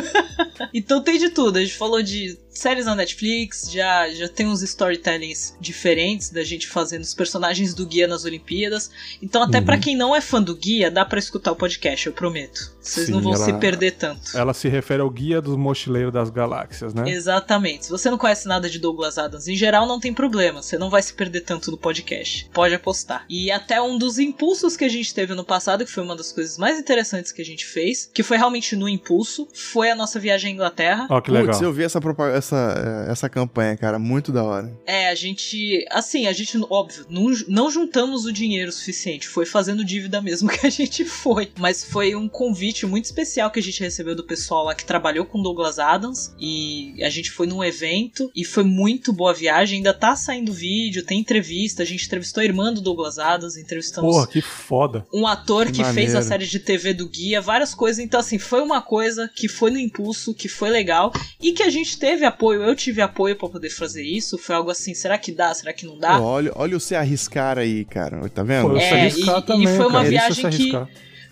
[0.75, 1.59] então tem de tudo.
[1.59, 6.67] A gente falou de séries na Netflix, já, já tem uns storytellings diferentes da gente
[6.67, 8.91] fazendo os personagens do guia nas Olimpíadas.
[9.23, 9.65] Então, até uhum.
[9.65, 12.73] para quem não é fã do guia, dá para escutar o podcast, eu prometo.
[12.81, 14.37] Vocês Sim, não vão ela, se perder tanto.
[14.37, 17.09] Ela se refere ao guia dos mochileiros das galáxias, né?
[17.09, 17.87] Exatamente.
[17.87, 20.63] Se você não conhece nada de Douglas Adams em geral, não tem problema.
[20.63, 22.49] Você não vai se perder tanto no podcast.
[22.53, 23.25] Pode apostar.
[23.29, 26.33] E até um dos impulsos que a gente teve no passado, que foi uma das
[26.33, 30.19] coisas mais interessantes que a gente fez, que foi realmente no impulso, foi a nossa
[30.19, 31.07] viagem à Inglaterra.
[31.11, 31.49] Ó, oh, que legal.
[31.49, 32.01] Putz, eu vi essa
[32.35, 33.99] essa, essa campanha, cara.
[33.99, 34.73] Muito da hora.
[34.87, 35.87] É, a gente.
[35.91, 39.29] Assim, a gente, óbvio, não, não juntamos o dinheiro suficiente.
[39.29, 41.51] Foi fazendo dívida mesmo que a gente foi.
[41.59, 45.25] Mas foi um convite muito especial que a gente recebeu do pessoal lá que trabalhou
[45.25, 46.35] com Douglas Adams.
[46.39, 49.79] E a gente foi num evento e foi muito boa a viagem.
[49.79, 51.83] Ainda tá saindo vídeo, tem entrevista.
[51.83, 54.15] A gente entrevistou a irmã do Douglas Adams, entrevistamos.
[54.15, 55.07] Porra, que foda.
[55.13, 57.99] Um ator que, que fez a série de TV do Guia, várias coisas.
[57.99, 61.71] Então, assim, foi uma coisa que foi no impulso, que foi legal e que a
[61.71, 64.39] gente teve apoio, eu tive apoio para poder fazer isso.
[64.39, 65.55] Foi algo assim, será que dá?
[65.55, 66.21] Será que não dá?
[66.21, 68.29] olha, olha o se arriscar aí, cara.
[68.29, 68.71] Tá vendo?
[68.71, 70.09] Pô, é, e, também, e, foi uma cara.
[70.09, 70.73] viagem que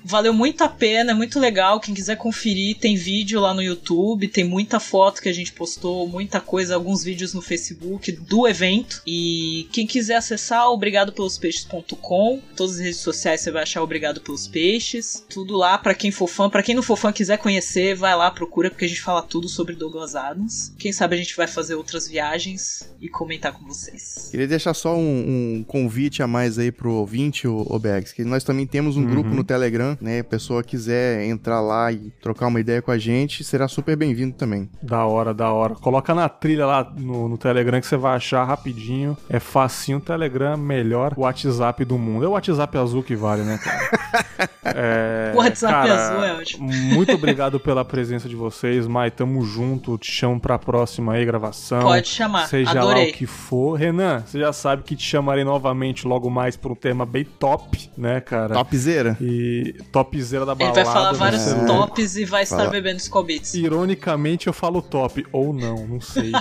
[0.04, 1.80] Valeu muito a pena, é muito legal.
[1.80, 6.08] Quem quiser conferir, tem vídeo lá no YouTube, tem muita foto que a gente postou,
[6.08, 9.02] muita coisa, alguns vídeos no Facebook do evento.
[9.06, 12.40] E quem quiser acessar, obrigadopelospeixes.com.
[12.56, 15.24] Todas as redes sociais você vai achar Obrigado pelos Peixes.
[15.28, 16.50] Tudo lá para quem for fã.
[16.50, 19.48] Para quem não for fã quiser conhecer, vai lá, procura, porque a gente fala tudo
[19.48, 20.74] sobre Douglas Adams.
[20.78, 24.28] Quem sabe a gente vai fazer outras viagens e comentar com vocês.
[24.30, 28.24] Queria deixar só um, um convite a mais aí pro ouvinte, o, o Bags, que
[28.24, 29.10] nós também temos um uhum.
[29.10, 30.20] grupo no Telegram Telegram, né?
[30.20, 34.34] A pessoa quiser entrar lá e trocar uma ideia com a gente, será super bem-vindo
[34.34, 34.68] também.
[34.82, 35.74] Da hora, da hora.
[35.74, 39.16] Coloca na trilha lá no, no Telegram que você vai achar rapidinho.
[39.28, 40.00] É facinho.
[40.00, 42.24] Telegram, melhor WhatsApp do mundo.
[42.24, 44.48] É o WhatsApp azul que vale, né, cara?
[44.70, 46.68] É, O WhatsApp cara, azul é ótimo.
[46.70, 49.10] Muito obrigado pela presença de vocês, Mai.
[49.10, 49.96] Tamo junto.
[49.96, 51.80] Te chamo pra próxima aí, gravação.
[51.80, 53.10] Pode chamar, Seja lá adorei.
[53.10, 53.74] o que for.
[53.78, 57.90] Renan, você já sabe que te chamarei novamente logo mais pra um tema bem top,
[57.96, 58.54] né, cara?
[58.54, 59.16] Topzera.
[59.20, 60.84] E topzera da Ele balada.
[60.84, 61.66] vai falar vários louco.
[61.66, 62.70] tops e vai estar Fala.
[62.70, 63.54] bebendo Beats.
[63.54, 66.32] Ironicamente eu falo top, ou não, não sei.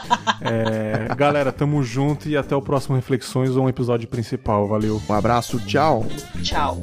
[0.42, 4.68] É, galera, tamo junto e até o próximo Reflexões ou um episódio principal.
[4.68, 5.02] Valeu.
[5.10, 6.06] Um abraço, tchau.
[6.44, 6.82] Tchau.